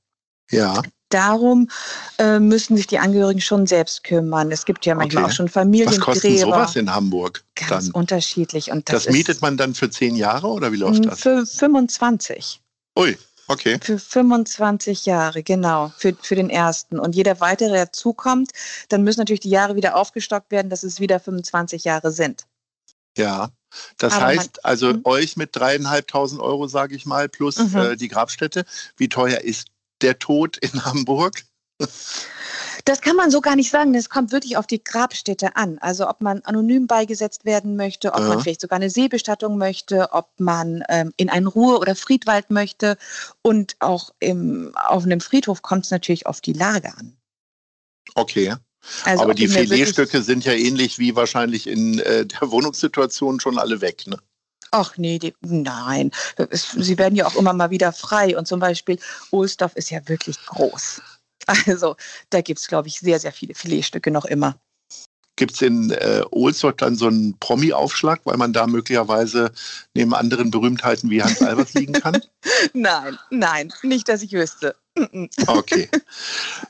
Ja. 0.50 0.82
Darum 1.14 1.70
äh, 2.18 2.40
müssen 2.40 2.76
sich 2.76 2.88
die 2.88 2.98
Angehörigen 2.98 3.40
schon 3.40 3.68
selbst 3.68 4.02
kümmern. 4.02 4.50
Es 4.50 4.64
gibt 4.64 4.84
ja 4.84 4.96
manchmal 4.96 5.22
okay. 5.22 5.32
auch 5.32 5.36
schon 5.36 5.48
Familiengräber. 5.48 6.00
Was 6.00 6.04
kostet 6.04 6.40
sowas 6.40 6.74
in 6.74 6.92
Hamburg? 6.92 7.44
Ganz 7.54 7.86
dann? 7.86 7.94
unterschiedlich. 7.94 8.72
Und 8.72 8.88
das, 8.88 9.04
das 9.04 9.12
mietet 9.12 9.40
man 9.40 9.56
dann 9.56 9.74
für 9.74 9.88
zehn 9.88 10.16
Jahre 10.16 10.48
oder 10.48 10.72
wie 10.72 10.76
läuft 10.76 11.06
das? 11.06 11.20
Für 11.20 11.46
25. 11.46 12.60
Ui, 12.98 13.16
okay. 13.46 13.78
Für 13.80 14.00
25 14.00 15.06
Jahre, 15.06 15.44
genau, 15.44 15.92
für, 15.96 16.16
für 16.20 16.34
den 16.34 16.50
ersten. 16.50 16.98
Und 16.98 17.14
jeder 17.14 17.38
weitere, 17.38 17.70
der 17.70 17.92
zukommt, 17.92 18.50
dann 18.88 19.04
müssen 19.04 19.20
natürlich 19.20 19.38
die 19.38 19.50
Jahre 19.50 19.76
wieder 19.76 19.94
aufgestockt 19.94 20.50
werden, 20.50 20.68
dass 20.68 20.82
es 20.82 20.98
wieder 20.98 21.20
25 21.20 21.84
Jahre 21.84 22.10
sind. 22.10 22.44
Ja, 23.16 23.50
das 23.98 24.14
Aber 24.14 24.26
heißt 24.26 24.58
man, 24.62 24.70
also 24.70 24.92
mh. 24.92 25.00
euch 25.04 25.36
mit 25.36 25.54
dreieinhalbtausend 25.54 26.40
Euro, 26.40 26.66
sage 26.66 26.96
ich 26.96 27.06
mal, 27.06 27.28
plus 27.28 27.58
mhm. 27.58 27.76
äh, 27.76 27.96
die 27.96 28.08
Grabstätte. 28.08 28.64
Wie 28.96 29.08
teuer 29.08 29.38
ist 29.38 29.68
der 30.04 30.18
Tod 30.18 30.56
in 30.58 30.84
Hamburg? 30.84 31.42
Das 32.84 33.00
kann 33.00 33.16
man 33.16 33.30
so 33.30 33.40
gar 33.40 33.56
nicht 33.56 33.70
sagen. 33.70 33.94
Das 33.94 34.10
kommt 34.10 34.30
wirklich 34.30 34.56
auf 34.56 34.66
die 34.66 34.82
Grabstätte 34.82 35.56
an. 35.56 35.78
Also 35.78 36.08
ob 36.08 36.20
man 36.20 36.42
anonym 36.42 36.86
beigesetzt 36.86 37.44
werden 37.44 37.76
möchte, 37.76 38.12
ob 38.12 38.20
ja. 38.20 38.28
man 38.28 38.40
vielleicht 38.40 38.60
sogar 38.60 38.76
eine 38.76 38.90
Seebestattung 38.90 39.56
möchte, 39.56 40.12
ob 40.12 40.28
man 40.38 40.84
ähm, 40.88 41.12
in 41.16 41.30
einen 41.30 41.46
Ruhe- 41.46 41.78
oder 41.78 41.94
Friedwald 41.96 42.50
möchte. 42.50 42.98
Und 43.42 43.76
auch 43.80 44.10
im, 44.20 44.72
auf 44.74 45.04
einem 45.04 45.20
Friedhof 45.20 45.62
kommt 45.62 45.86
es 45.86 45.90
natürlich 45.90 46.26
auf 46.26 46.40
die 46.40 46.52
Lage 46.52 46.94
an. 46.96 47.16
Okay. 48.14 48.54
Also 49.04 49.22
Aber 49.22 49.34
die 49.34 49.48
Filetstücke 49.48 50.22
sind 50.22 50.44
ja 50.44 50.52
ähnlich 50.52 50.98
wie 50.98 51.16
wahrscheinlich 51.16 51.66
in 51.66 51.98
äh, 52.00 52.26
der 52.26 52.50
Wohnungssituation 52.50 53.40
schon 53.40 53.58
alle 53.58 53.80
weg, 53.80 54.06
ne? 54.06 54.18
Ach 54.76 54.98
nee, 54.98 55.20
die, 55.20 55.32
nein. 55.40 56.10
Sie 56.52 56.98
werden 56.98 57.14
ja 57.14 57.28
auch 57.28 57.36
immer 57.36 57.52
mal 57.52 57.70
wieder 57.70 57.92
frei. 57.92 58.36
Und 58.36 58.48
zum 58.48 58.58
Beispiel 58.58 58.98
Ohlsdorf 59.30 59.76
ist 59.76 59.90
ja 59.90 60.00
wirklich 60.08 60.36
groß. 60.46 61.00
Also 61.66 61.94
da 62.30 62.40
gibt 62.40 62.58
es, 62.58 62.68
glaube 62.68 62.88
ich, 62.88 63.00
sehr, 63.00 63.20
sehr 63.20 63.30
viele 63.30 63.54
Filetstücke 63.54 64.10
noch 64.10 64.24
immer. 64.24 64.58
Gibt 65.36 65.52
es 65.52 65.60
in 65.60 65.90
äh, 65.90 66.22
Ohlsdorf 66.30 66.76
dann 66.76 66.96
so 66.96 67.06
einen 67.06 67.38
Promi-Aufschlag, 67.38 68.22
weil 68.24 68.38
man 68.38 68.54
da 68.54 68.66
möglicherweise 68.66 69.52
neben 69.92 70.14
anderen 70.14 70.50
Berühmtheiten 70.50 71.10
wie 71.10 71.22
Hans 71.22 71.42
Albers 71.42 71.74
liegen 71.74 71.92
kann? 71.92 72.22
nein, 72.72 73.18
nein, 73.28 73.74
nicht, 73.82 74.08
dass 74.08 74.22
ich 74.22 74.32
wüsste. 74.32 74.74
Okay. 75.46 75.88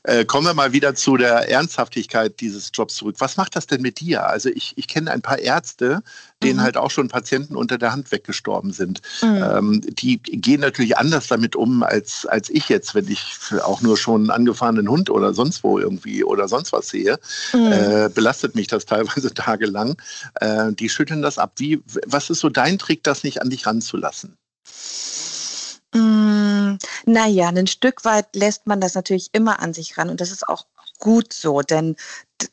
Äh, 0.02 0.24
kommen 0.24 0.46
wir 0.46 0.54
mal 0.54 0.72
wieder 0.72 0.94
zu 0.94 1.16
der 1.16 1.50
Ernsthaftigkeit 1.50 2.40
dieses 2.40 2.70
Jobs 2.72 2.94
zurück. 2.94 3.16
Was 3.18 3.36
macht 3.36 3.54
das 3.54 3.66
denn 3.66 3.82
mit 3.82 4.00
dir? 4.00 4.26
Also 4.26 4.48
ich, 4.48 4.72
ich 4.76 4.88
kenne 4.88 5.10
ein 5.10 5.20
paar 5.20 5.38
Ärzte, 5.38 6.02
denen 6.42 6.58
mhm. 6.58 6.62
halt 6.62 6.76
auch 6.76 6.90
schon 6.90 7.08
Patienten 7.08 7.54
unter 7.54 7.76
der 7.76 7.92
Hand 7.92 8.12
weggestorben 8.12 8.72
sind. 8.72 9.02
Mhm. 9.22 9.42
Ähm, 9.42 9.80
die 9.82 10.22
gehen 10.22 10.60
natürlich 10.60 10.96
anders 10.96 11.26
damit 11.26 11.54
um 11.54 11.82
als, 11.82 12.24
als 12.26 12.48
ich 12.48 12.68
jetzt, 12.68 12.94
wenn 12.94 13.08
ich 13.08 13.36
auch 13.62 13.82
nur 13.82 13.98
schon 13.98 14.22
einen 14.22 14.30
angefahrenen 14.30 14.88
Hund 14.88 15.10
oder 15.10 15.34
sonst 15.34 15.62
wo 15.62 15.78
irgendwie 15.78 16.24
oder 16.24 16.48
sonst 16.48 16.72
was 16.72 16.88
sehe. 16.88 17.18
Mhm. 17.52 17.72
Äh, 17.72 18.08
belastet 18.08 18.54
mich 18.54 18.68
das 18.68 18.86
teilweise 18.86 19.34
tagelang. 19.34 19.96
Äh, 20.40 20.72
die 20.72 20.88
schütteln 20.88 21.20
das 21.20 21.38
ab. 21.38 21.52
Wie, 21.56 21.82
was 22.06 22.30
ist 22.30 22.40
so 22.40 22.48
dein 22.48 22.78
Trick, 22.78 23.02
das 23.04 23.22
nicht 23.22 23.42
an 23.42 23.50
dich 23.50 23.66
ranzulassen? 23.66 24.36
Naja, 27.06 27.48
ein 27.48 27.66
Stück 27.66 28.04
weit 28.04 28.34
lässt 28.34 28.66
man 28.66 28.80
das 28.80 28.94
natürlich 28.94 29.28
immer 29.32 29.60
an 29.60 29.74
sich 29.74 29.98
ran 29.98 30.08
und 30.08 30.20
das 30.20 30.30
ist 30.30 30.48
auch 30.48 30.66
gut 30.98 31.32
so, 31.34 31.60
denn 31.60 31.96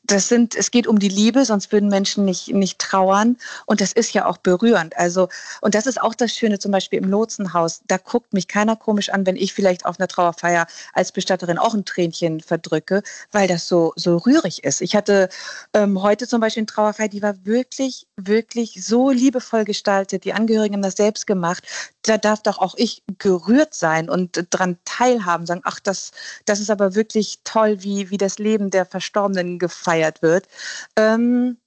das 0.03 0.27
sind, 0.27 0.55
es 0.55 0.71
geht 0.71 0.87
um 0.87 0.99
die 0.99 1.09
Liebe, 1.09 1.45
sonst 1.45 1.71
würden 1.71 1.89
Menschen 1.89 2.25
nicht, 2.25 2.49
nicht 2.49 2.79
trauern. 2.79 3.37
Und 3.65 3.81
das 3.81 3.93
ist 3.93 4.13
ja 4.13 4.25
auch 4.25 4.37
berührend. 4.37 4.95
Also, 4.97 5.29
und 5.61 5.73
das 5.75 5.87
ist 5.87 6.01
auch 6.01 6.13
das 6.13 6.35
Schöne, 6.35 6.59
zum 6.59 6.71
Beispiel 6.71 6.99
im 6.99 7.09
Lotsenhaus. 7.09 7.81
Da 7.87 7.97
guckt 7.97 8.33
mich 8.33 8.47
keiner 8.47 8.75
komisch 8.75 9.09
an, 9.09 9.25
wenn 9.25 9.35
ich 9.35 9.53
vielleicht 9.53 9.85
auf 9.85 9.99
einer 9.99 10.07
Trauerfeier 10.07 10.67
als 10.93 11.11
Bestatterin 11.11 11.57
auch 11.57 11.73
ein 11.73 11.85
Tränchen 11.85 12.41
verdrücke, 12.41 13.03
weil 13.31 13.47
das 13.47 13.67
so, 13.67 13.93
so 13.95 14.17
rührig 14.17 14.63
ist. 14.63 14.81
Ich 14.81 14.95
hatte 14.95 15.29
ähm, 15.73 16.01
heute 16.01 16.27
zum 16.27 16.41
Beispiel 16.41 16.61
eine 16.61 16.67
Trauerfeier, 16.67 17.07
die 17.07 17.21
war 17.21 17.45
wirklich, 17.45 18.07
wirklich 18.17 18.83
so 18.85 19.09
liebevoll 19.09 19.65
gestaltet. 19.65 20.25
Die 20.25 20.33
Angehörigen 20.33 20.75
haben 20.75 20.81
das 20.81 20.95
selbst 20.95 21.25
gemacht. 21.25 21.63
Da 22.03 22.17
darf 22.17 22.43
doch 22.43 22.59
auch 22.59 22.75
ich 22.77 23.03
gerührt 23.17 23.73
sein 23.73 24.09
und 24.09 24.47
dran 24.49 24.77
teilhaben, 24.85 25.45
sagen, 25.45 25.61
ach, 25.63 25.79
das, 25.79 26.11
das 26.45 26.59
ist 26.59 26.69
aber 26.69 26.95
wirklich 26.95 27.39
toll, 27.43 27.83
wie, 27.83 28.09
wie 28.09 28.17
das 28.17 28.39
Leben 28.39 28.71
der 28.71 28.85
Verstorbenen 28.85 29.59
gefeiert 29.71 30.21
wird. 30.21 30.47
Ähm, 30.95 31.57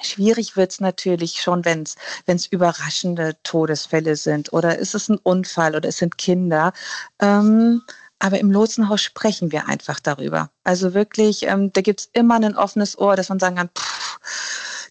Schwierig 0.00 0.56
wird 0.56 0.72
es 0.72 0.80
natürlich 0.80 1.40
schon, 1.40 1.64
wenn 1.64 1.84
es 2.26 2.46
überraschende 2.46 3.36
Todesfälle 3.42 4.16
sind 4.16 4.52
oder 4.52 4.78
ist 4.78 4.94
es 4.94 5.08
ein 5.08 5.18
Unfall 5.18 5.74
oder 5.76 5.88
es 5.88 5.98
sind 5.98 6.18
Kinder. 6.18 6.72
Ähm, 7.20 7.82
aber 8.18 8.38
im 8.38 8.52
Lotsenhaus 8.52 9.02
sprechen 9.02 9.50
wir 9.50 9.68
einfach 9.68 9.98
darüber. 9.98 10.50
Also 10.62 10.94
wirklich, 10.94 11.44
ähm, 11.44 11.72
da 11.72 11.80
gibt 11.80 12.00
es 12.00 12.10
immer 12.12 12.36
ein 12.36 12.56
offenes 12.56 12.96
Ohr, 12.96 13.16
dass 13.16 13.28
man 13.28 13.40
sagen 13.40 13.56
kann, 13.56 13.70
pff, 13.76 14.20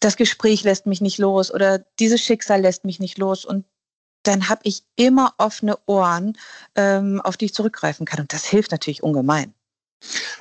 das 0.01 0.17
Gespräch 0.17 0.63
lässt 0.63 0.85
mich 0.85 0.99
nicht 0.99 1.17
los 1.17 1.53
oder 1.53 1.79
dieses 1.99 2.21
Schicksal 2.21 2.61
lässt 2.61 2.83
mich 2.83 2.99
nicht 2.99 3.17
los. 3.17 3.45
Und 3.45 3.65
dann 4.23 4.49
habe 4.49 4.61
ich 4.63 4.83
immer 4.97 5.33
offene 5.37 5.77
Ohren, 5.85 6.37
ähm, 6.75 7.21
auf 7.21 7.37
die 7.37 7.45
ich 7.45 7.53
zurückgreifen 7.53 8.05
kann. 8.05 8.19
Und 8.19 8.33
das 8.33 8.45
hilft 8.45 8.71
natürlich 8.71 9.03
ungemein. 9.03 9.53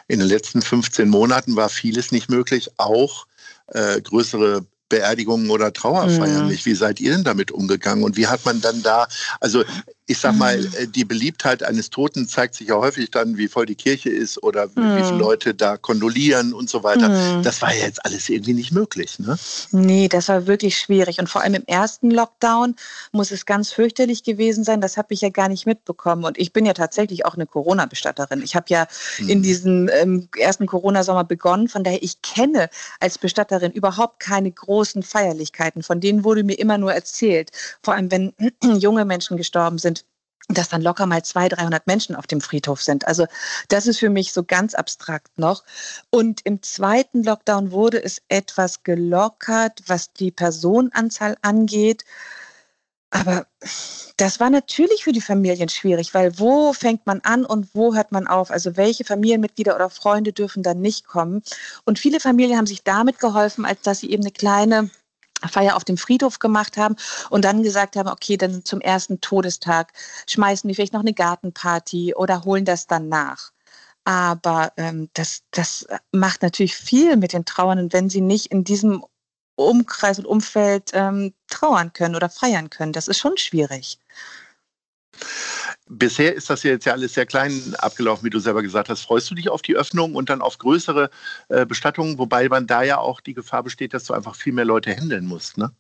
In 0.09 0.19
den 0.19 0.29
letzten 0.29 0.63
15 0.63 1.09
Monaten 1.09 1.57
war 1.57 1.69
vieles 1.69 2.13
nicht 2.13 2.31
möglich, 2.31 2.71
auch 2.77 3.27
äh, 3.69 4.01
größere 4.01 4.67
Beerdigungen 4.89 5.51
oder 5.51 5.73
Trauerfeiern 5.73 6.43
mhm. 6.43 6.49
nicht. 6.49 6.67
Wie 6.67 6.75
seid 6.75 7.01
ihr 7.01 7.13
denn 7.13 7.25
damit 7.25 7.53
umgegangen 7.53 8.05
und 8.05 8.17
wie 8.17 8.27
hat 8.27 8.45
man 8.45 8.61
dann 8.61 8.83
da, 8.83 9.09
also 9.41 9.65
ich 10.11 10.19
sag 10.19 10.35
mal, 10.35 10.59
mhm. 10.59 10.75
Äh, 10.75 10.87
die 10.89 11.05
Beliebtheit 11.05 11.63
eines 11.63 11.89
Toten 11.89 12.27
zeigt 12.27 12.57
sich 12.57 12.69
ja 12.69 12.75
häufig 12.75 13.13
dann, 13.13 13.37
wie 13.37 13.47
voll 13.47 13.67
die 13.67 13.77
Kirche 13.77 14.11
ist 14.11 14.43
oder 14.43 14.67
mhm. 14.67 14.97
wie 14.97 15.05
viele. 15.05 15.21
Leute 15.21 15.55
da 15.55 15.77
kondolieren 15.77 16.53
und 16.55 16.71
so 16.71 16.83
weiter. 16.83 17.09
Mhm. 17.09 17.43
Das 17.43 17.61
war 17.63 17.73
ja 17.75 17.85
jetzt 17.85 18.05
alles 18.05 18.29
irgendwie 18.29 18.55
nicht 18.55 18.73
möglich, 18.73 19.19
ne? 19.19 19.39
Nee, 19.71 20.09
das 20.09 20.29
war 20.29 20.47
wirklich 20.47 20.79
schwierig. 20.79 21.19
Und 21.19 21.29
vor 21.29 21.43
allem 21.43 21.55
im 21.55 21.65
ersten 21.67 22.11
Lockdown 22.11 22.75
muss 23.13 23.31
es 23.31 23.45
ganz 23.45 23.71
fürchterlich 23.71 24.25
gewesen 24.25 24.65
sein. 24.65 24.81
Das 24.81 24.97
habe 24.97 25.13
ich 25.15 25.21
ja 25.21 25.29
gar 25.29 25.49
nicht 25.49 25.67
mitbekommen. 25.67 26.25
Und 26.25 26.39
ich 26.39 26.53
bin 26.53 26.65
ja 26.65 26.73
tatsächlich 26.73 27.27
auch 27.27 27.35
eine 27.35 27.47
Corona-Bestatterin. 27.47 28.43
Ich 28.43 28.57
habe 28.57 28.67
ja 28.69 28.87
in 29.19 29.39
mhm. 29.39 29.43
diesem 29.43 29.91
ähm, 29.93 30.29
ersten 30.39 30.67
Corona-Sommer 30.67 31.25
begonnen. 31.25 31.69
Von 31.69 31.85
daher, 31.85 32.03
ich 32.03 32.23
kenne 32.23 32.71
als 32.99 33.19
Bestatterin 33.19 33.73
überhaupt 33.73 34.21
keine 34.21 34.51
großen 34.51 35.03
Feierlichkeiten. 35.03 35.83
Von 35.83 36.01
denen 36.01 36.25
wurde 36.25 36.43
mir 36.45 36.59
immer 36.59 36.79
nur 36.79 36.95
erzählt. 36.95 37.51
Vor 37.83 37.95
allem, 37.95 38.11
wenn 38.11 38.33
junge 38.81 39.05
Menschen 39.05 39.37
gestorben 39.37 39.79
sind 39.79 40.00
dass 40.55 40.69
dann 40.69 40.83
locker 40.83 41.07
mal 41.07 41.23
200, 41.23 41.59
300 41.59 41.87
Menschen 41.87 42.17
auf 42.17 42.27
dem 42.27 42.41
Friedhof 42.41 42.83
sind. 42.83 43.07
Also 43.07 43.27
das 43.69 43.87
ist 43.87 43.99
für 43.99 44.11
mich 44.11 44.33
so 44.33 44.45
ganz 44.45 44.75
abstrakt 44.75 45.39
noch. 45.39 45.65
Und 46.11 46.41
im 46.45 46.63
zweiten 46.63 47.23
Lockdown 47.23 47.73
wurde 47.73 48.03
es 48.03 48.23
etwas 48.29 48.83
gelockert, 48.83 49.83
was 49.87 50.13
die 50.13 50.31
Personenanzahl 50.31 51.37
angeht. 51.43 52.05
Aber 53.11 53.47
das 54.17 54.39
war 54.39 54.51
natürlich 54.51 55.03
für 55.03 55.13
die 55.13 55.21
Familien 55.21 55.69
schwierig, 55.69 56.15
weil 56.15 56.39
wo 56.39 56.73
fängt 56.73 57.07
man 57.07 57.21
an 57.23 57.45
und 57.45 57.69
wo 57.75 57.95
hört 57.95 58.13
man 58.13 58.29
auf? 58.29 58.53
Also 58.53 58.77
welche 58.77 59.05
Familienmitglieder 59.05 59.75
oder 59.75 59.91
Freunde 59.91 60.33
dürfen 60.33 60.63
dann 60.63 60.81
nicht 60.81 61.07
kommen? 61.07 61.43
Und 61.85 61.99
viele 61.99 62.21
Familien 62.21 62.57
haben 62.57 62.67
sich 62.67 62.85
damit 62.85 63.19
geholfen, 63.19 63.65
als 63.65 63.83
dass 63.83 63.99
sie 64.01 64.11
eben 64.11 64.23
eine 64.23 64.31
kleine 64.31 64.91
Feier 65.49 65.77
auf 65.77 65.85
dem 65.85 65.97
Friedhof 65.97 66.39
gemacht 66.39 66.77
haben 66.77 66.97
und 67.31 67.45
dann 67.45 67.63
gesagt 67.63 67.97
haben, 67.97 68.09
okay, 68.09 68.37
dann 68.37 68.65
zum 68.65 68.81
ersten 68.81 69.21
Todestag 69.21 69.93
schmeißen 70.27 70.69
wir 70.69 70.75
vielleicht 70.75 70.93
noch 70.93 71.01
eine 71.01 71.15
Gartenparty 71.15 72.15
oder 72.15 72.45
holen 72.45 72.65
das 72.65 72.87
dann 72.87 73.09
nach. 73.09 73.53
Aber 74.05 74.73
ähm, 74.77 75.09
das, 75.15 75.43
das 75.51 75.87
macht 76.13 76.43
natürlich 76.43 76.77
viel 76.77 77.17
mit 77.17 77.33
den 77.33 77.45
Trauernden, 77.45 77.93
wenn 77.93 78.11
sie 78.11 78.21
nicht 78.21 78.47
in 78.47 78.65
diesem 78.65 79.05
Umkreis 79.57 80.19
und 80.19 80.27
Umfeld 80.27 80.91
ähm, 80.95 81.35
trauern 81.49 81.93
können 81.93 82.17
oder 82.17 82.31
feiern 82.31 82.71
können. 82.71 82.93
Das 82.93 83.09
ist 83.09 83.19
schon 83.19 83.37
schwierig. 83.37 83.99
Bisher 85.93 86.35
ist 86.35 86.49
das 86.49 86.63
ja 86.63 86.71
jetzt 86.71 86.85
ja 86.85 86.93
alles 86.93 87.15
sehr 87.15 87.27
klein 87.27 87.75
abgelaufen, 87.79 88.25
wie 88.25 88.31
du 88.31 88.39
selber 88.39 88.63
gesagt 88.63 88.89
hast. 88.89 89.03
Freust 89.03 89.29
du 89.31 89.35
dich 89.35 89.49
auf 89.49 89.61
die 89.61 89.75
Öffnung 89.75 90.15
und 90.15 90.31
dann 90.31 90.41
auf 90.41 90.59
größere 90.59 91.11
äh, 91.49 91.67
Bestattungen, 91.67 92.17
wobei 92.17 92.49
man 92.49 92.69
da 92.69 92.83
ja 92.83 92.99
auch 92.99 93.21
die 93.21 93.35
Gefahr 93.35 93.65
besteht, 93.65 93.93
dass 93.93 94.05
du 94.05 94.15
einfach 94.15 94.37
viel 94.37 94.53
mehr 94.53 94.65
Leute 94.65 94.95
handeln 94.95 95.27
musst, 95.27 95.59
ne? 95.59 95.73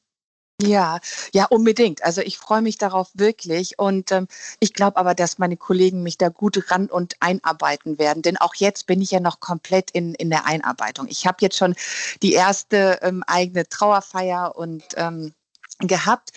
Ja, 0.60 0.98
ja, 1.32 1.46
unbedingt. 1.46 2.04
Also 2.04 2.20
ich 2.20 2.36
freue 2.36 2.60
mich 2.60 2.76
darauf 2.76 3.08
wirklich 3.14 3.78
und 3.78 4.12
ähm, 4.12 4.26
ich 4.58 4.74
glaube 4.74 4.98
aber, 4.98 5.14
dass 5.14 5.38
meine 5.38 5.56
Kollegen 5.56 6.02
mich 6.02 6.18
da 6.18 6.28
gut 6.28 6.70
ran 6.70 6.86
und 6.86 7.14
einarbeiten 7.20 7.98
werden, 7.98 8.22
denn 8.22 8.36
auch 8.36 8.54
jetzt 8.56 8.86
bin 8.86 9.00
ich 9.00 9.10
ja 9.12 9.20
noch 9.20 9.40
komplett 9.40 9.90
in, 9.92 10.14
in 10.14 10.28
der 10.28 10.46
Einarbeitung. 10.46 11.06
Ich 11.08 11.26
habe 11.26 11.38
jetzt 11.40 11.56
schon 11.56 11.74
die 12.22 12.34
erste 12.34 12.98
ähm, 13.00 13.22
eigene 13.26 13.68
Trauerfeier 13.68 14.54
und 14.54 14.84
ähm, 14.96 15.32
gehabt, 15.78 16.32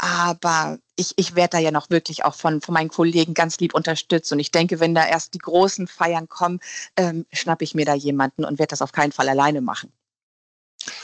aber 0.00 0.78
ich, 0.96 1.12
ich 1.16 1.34
werde 1.34 1.50
da 1.50 1.58
ja 1.58 1.70
noch 1.70 1.90
wirklich 1.90 2.24
auch 2.24 2.34
von, 2.34 2.62
von 2.62 2.72
meinen 2.72 2.88
Kollegen 2.88 3.34
ganz 3.34 3.58
lieb 3.58 3.74
unterstützt. 3.74 4.32
Und 4.32 4.38
ich 4.38 4.50
denke, 4.50 4.80
wenn 4.80 4.94
da 4.94 5.06
erst 5.06 5.34
die 5.34 5.38
großen 5.38 5.86
Feiern 5.88 6.26
kommen, 6.26 6.60
ähm, 6.96 7.26
schnappe 7.32 7.64
ich 7.64 7.74
mir 7.74 7.84
da 7.84 7.92
jemanden 7.92 8.46
und 8.46 8.58
werde 8.58 8.70
das 8.70 8.80
auf 8.80 8.92
keinen 8.92 9.12
Fall 9.12 9.28
alleine 9.28 9.60
machen. 9.60 9.92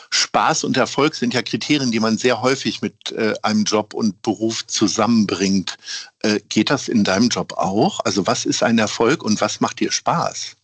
Spaß 0.09 0.65
und 0.65 0.79
Erfolg 0.79 1.15
sind 1.15 1.35
ja 1.35 1.43
Kriterien, 1.43 1.93
die 1.93 2.01
man 2.01 2.17
sehr 2.17 2.41
häufig 2.41 2.81
mit 2.81 3.13
äh, 3.13 3.35
einem 3.43 3.65
Job 3.65 3.93
und 3.93 4.23
Beruf 4.23 4.67
zusammenbringt. 4.67 5.77
Äh, 6.21 6.41
geht 6.49 6.71
das 6.71 6.89
in 6.89 7.05
deinem 7.05 7.29
Job 7.29 7.53
auch? 7.53 8.01
Also 8.01 8.27
was 8.27 8.47
ist 8.47 8.63
ein 8.63 8.79
Erfolg 8.79 9.23
und 9.23 9.43
was 9.43 9.61
macht 9.61 9.81
dir 9.81 9.93
Spaß? 9.93 10.57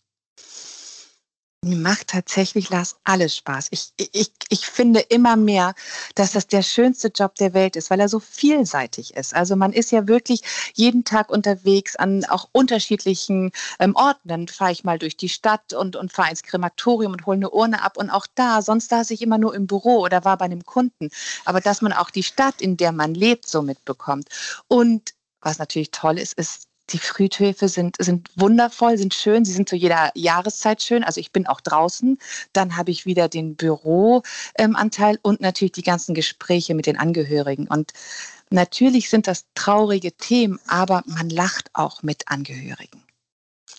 Mir 1.63 1.77
macht 1.77 2.07
tatsächlich, 2.07 2.69
Lars, 2.69 2.97
alles 3.05 3.37
Spaß. 3.37 3.67
Ich, 3.71 3.93
ich, 3.97 4.31
ich 4.49 4.65
finde 4.65 4.99
immer 4.99 5.37
mehr, 5.37 5.75
dass 6.13 6.33
das 6.33 6.47
der 6.47 6.61
schönste 6.61 7.07
Job 7.07 7.35
der 7.35 7.53
Welt 7.53 7.77
ist, 7.77 7.89
weil 7.89 8.01
er 8.01 8.09
so 8.09 8.19
vielseitig 8.19 9.13
ist. 9.15 9.33
Also 9.33 9.55
man 9.55 9.71
ist 9.71 9.91
ja 9.93 10.05
wirklich 10.09 10.41
jeden 10.73 11.05
Tag 11.05 11.31
unterwegs 11.31 11.95
an 11.95 12.25
auch 12.25 12.49
unterschiedlichen 12.51 13.51
ähm, 13.79 13.95
Orten. 13.95 14.27
Dann 14.27 14.47
fahre 14.49 14.73
ich 14.73 14.83
mal 14.83 14.99
durch 14.99 15.15
die 15.15 15.29
Stadt 15.29 15.71
und, 15.71 15.95
und 15.95 16.11
fahre 16.11 16.31
ins 16.31 16.43
Krematorium 16.43 17.13
und 17.13 17.25
hole 17.25 17.37
eine 17.37 17.49
Urne 17.49 17.81
ab. 17.81 17.95
Und 17.95 18.09
auch 18.09 18.27
da, 18.35 18.61
sonst 18.61 18.89
saß 18.89 19.11
ich 19.11 19.21
immer 19.21 19.37
nur 19.37 19.55
im 19.55 19.65
Büro 19.65 20.01
oder 20.01 20.25
war 20.25 20.37
bei 20.37 20.45
einem 20.45 20.65
Kunden. 20.65 21.11
Aber 21.45 21.61
dass 21.61 21.81
man 21.81 21.93
auch 21.93 22.09
die 22.09 22.23
Stadt, 22.23 22.61
in 22.61 22.75
der 22.75 22.91
man 22.91 23.13
lebt, 23.13 23.47
so 23.47 23.61
mitbekommt. 23.61 24.27
Und 24.67 25.13
was 25.39 25.59
natürlich 25.59 25.91
toll 25.91 26.19
ist, 26.19 26.33
ist 26.33 26.67
die 26.89 26.99
Friedhöfe 26.99 27.69
sind, 27.69 27.95
sind 27.99 28.29
wundervoll, 28.35 28.97
sind 28.97 29.13
schön. 29.13 29.45
Sie 29.45 29.53
sind 29.53 29.69
zu 29.69 29.75
jeder 29.75 30.11
Jahreszeit 30.15 30.81
schön. 30.81 31.03
Also 31.03 31.19
ich 31.19 31.31
bin 31.31 31.47
auch 31.47 31.61
draußen. 31.61 32.17
Dann 32.51 32.75
habe 32.75 32.91
ich 32.91 33.05
wieder 33.05 33.29
den 33.29 33.55
Büroanteil 33.55 35.15
ähm, 35.15 35.19
und 35.21 35.41
natürlich 35.41 35.71
die 35.71 35.83
ganzen 35.83 36.13
Gespräche 36.13 36.75
mit 36.75 36.85
den 36.85 36.97
Angehörigen. 36.97 37.67
Und 37.67 37.93
natürlich 38.49 39.09
sind 39.09 39.27
das 39.27 39.45
traurige 39.55 40.11
Themen, 40.11 40.59
aber 40.67 41.03
man 41.05 41.29
lacht 41.29 41.69
auch 41.73 42.03
mit 42.03 42.27
Angehörigen. 42.27 43.03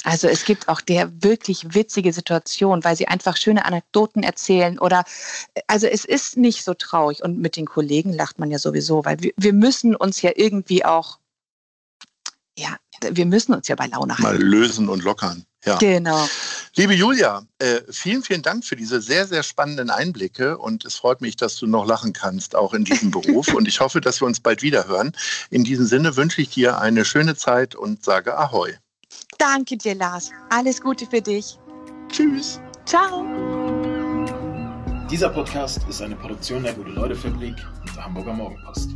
Also 0.03 0.29
es 0.29 0.45
gibt 0.45 0.69
auch 0.69 0.83
der 0.83 1.23
wirklich 1.23 1.75
witzige 1.75 2.13
Situation, 2.13 2.85
weil 2.85 2.95
sie 2.95 3.09
einfach 3.09 3.39
schöne 3.39 3.65
Anekdoten 3.65 4.23
erzählen 4.23 4.79
oder 4.79 5.05
also 5.67 5.87
es 5.87 6.05
ist 6.05 6.37
nicht 6.37 6.63
so 6.63 6.75
traurig 6.75 7.23
und 7.23 7.39
mit 7.39 7.57
den 7.57 7.65
Kollegen 7.65 8.13
lacht 8.13 8.39
man 8.39 8.51
ja 8.51 8.59
sowieso, 8.59 9.05
weil 9.07 9.23
wir, 9.23 9.33
wir 9.39 9.55
müssen 9.55 9.97
uns 9.97 10.21
ja 10.21 10.33
irgendwie 10.37 10.85
auch 10.85 11.19
ja, 12.57 12.77
wir 13.13 13.27
müssen 13.27 13.55
uns 13.55 13.69
ja 13.69 13.77
bei 13.77 13.87
Laune 13.87 14.17
halten. 14.17 14.23
Mal 14.23 14.43
lösen 14.43 14.89
und 14.89 15.03
lockern. 15.05 15.45
Ja. 15.65 15.79
Genau. 15.79 16.29
Liebe 16.77 16.93
Julia, 16.93 17.43
äh, 17.59 17.81
vielen, 17.91 18.23
vielen 18.23 18.43
Dank 18.43 18.65
für 18.65 18.77
diese 18.77 19.01
sehr, 19.01 19.27
sehr 19.27 19.43
spannenden 19.43 19.89
Einblicke 19.91 20.59
und 20.59 20.85
es 20.85 20.97
freut 20.97 21.21
mich, 21.21 21.37
dass 21.37 21.57
du 21.57 21.67
noch 21.67 21.87
lachen 21.87 22.13
kannst, 22.13 22.55
auch 22.55 22.75
in 22.75 22.85
diesem 22.85 23.11
Beruf 23.11 23.49
und 23.55 23.67
ich 23.67 23.81
hoffe, 23.81 24.01
dass 24.01 24.21
wir 24.21 24.27
uns 24.27 24.41
bald 24.41 24.63
wieder 24.63 24.87
hören. 24.87 25.13
In 25.51 25.65
diesem 25.65 25.87
Sinne 25.87 26.17
wünsche 26.17 26.43
ich 26.43 26.51
dir 26.51 26.79
eine 26.79 27.05
schöne 27.05 27.37
Zeit 27.37 27.75
und 27.75 28.05
sage 28.05 28.37
Ahoi. 28.37 28.75
Danke 29.39 29.77
dir, 29.77 29.95
Lars. 29.95 30.31
Alles 30.51 30.81
Gute 30.81 31.07
für 31.07 31.23
dich. 31.23 31.59
Tschüss. 32.11 32.61
Ciao. 32.85 33.25
Dieser 35.11 35.29
Podcast 35.29 35.81
ist 35.89 36.03
eine 36.03 36.17
Produktion 36.17 36.63
der 36.63 36.75
Gute-Leute-Fabrik 36.75 37.57
und 37.81 37.97
der 37.97 38.05
Hamburger 38.05 38.33
Morgenpost. 38.33 38.91